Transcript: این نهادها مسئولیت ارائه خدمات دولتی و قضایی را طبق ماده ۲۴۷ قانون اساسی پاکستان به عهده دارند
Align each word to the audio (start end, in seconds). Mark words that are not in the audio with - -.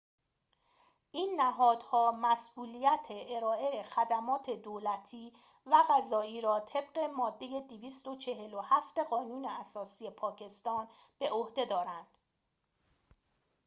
این 1.11 1.35
نهادها 1.41 2.11
مسئولیت 2.21 3.05
ارائه 3.09 3.83
خدمات 3.83 4.49
دولتی 4.49 5.33
و 5.65 5.83
قضایی 5.89 6.41
را 6.41 6.59
طبق 6.59 6.97
ماده 7.15 7.61
۲۴۷ 7.61 8.99
قانون 9.09 9.45
اساسی 9.45 10.09
پاکستان 10.09 10.87
به 11.19 11.29
عهده 11.31 11.65
دارند 11.65 12.07